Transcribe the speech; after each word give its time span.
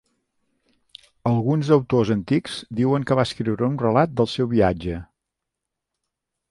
Alguns 1.31 1.69
autors 1.75 2.13
antics 2.15 2.57
diuen 2.81 3.07
que 3.11 3.19
va 3.21 3.27
escriure 3.31 3.69
un 3.69 3.79
relat 3.87 4.19
del 4.23 4.33
seu 4.37 4.53
viatge. 4.57 5.01